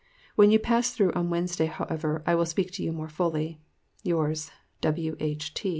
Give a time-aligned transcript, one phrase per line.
[0.33, 3.61] When you pass through on Wednesday, however, I will speak to you more fully.
[4.01, 4.49] Yours,
[4.81, 5.53] W.H.